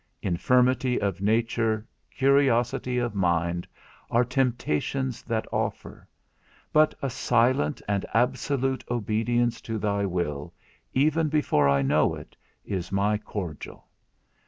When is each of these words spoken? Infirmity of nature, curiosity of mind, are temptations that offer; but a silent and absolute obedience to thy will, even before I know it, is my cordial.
Infirmity 0.23 0.99
of 0.99 1.21
nature, 1.21 1.85
curiosity 2.09 2.97
of 2.97 3.13
mind, 3.13 3.67
are 4.09 4.25
temptations 4.25 5.21
that 5.21 5.45
offer; 5.53 6.07
but 6.73 6.95
a 7.03 7.09
silent 7.11 7.83
and 7.87 8.03
absolute 8.11 8.83
obedience 8.89 9.61
to 9.61 9.77
thy 9.77 10.03
will, 10.07 10.55
even 10.95 11.29
before 11.29 11.69
I 11.69 11.83
know 11.83 12.15
it, 12.15 12.35
is 12.65 12.91
my 12.91 13.19
cordial. 13.19 13.85